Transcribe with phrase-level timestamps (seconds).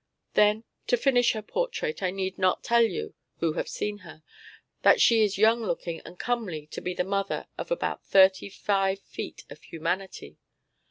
[0.33, 4.23] Then to finish her portrait I need not tell you, who have seen her,
[4.81, 8.97] that she is young looking and comely to be the mother of about thirty five
[8.99, 10.39] feet of humanity.